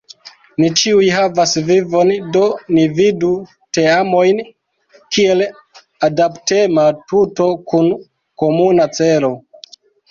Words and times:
Ni 0.61 0.69
ĉiuj 0.83 1.09
havas 1.15 1.51
vivon, 1.67 2.13
do 2.37 2.41
ni 2.77 2.87
vidu 3.01 3.29
teamojn 3.79 4.41
kiel 4.97 5.47
adaptema 6.11 6.91
tuto 7.15 7.53
kun 7.73 7.97
komuna 8.45 8.93
celo. 9.01 9.35